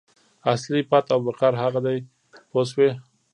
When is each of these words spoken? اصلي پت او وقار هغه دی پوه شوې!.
اصلي 0.53 0.81
پت 0.89 1.05
او 1.13 1.19
وقار 1.27 1.53
هغه 1.63 1.79
دی 1.85 1.97
پوه 2.49 2.63
شوې!. 2.71 2.89